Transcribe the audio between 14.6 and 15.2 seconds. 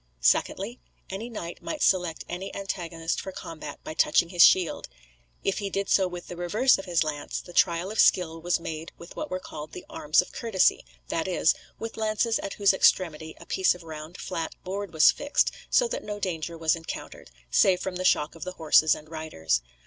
board was